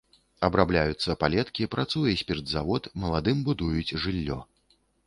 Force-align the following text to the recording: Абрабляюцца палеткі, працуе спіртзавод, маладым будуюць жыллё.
Абрабляюцца 0.47 1.17
палеткі, 1.25 1.69
працуе 1.75 2.17
спіртзавод, 2.25 2.83
маладым 3.05 3.37
будуюць 3.51 3.89
жыллё. 4.03 4.45